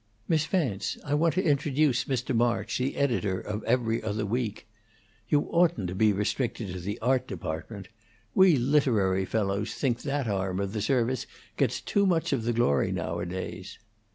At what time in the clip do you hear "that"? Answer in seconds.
10.01-10.27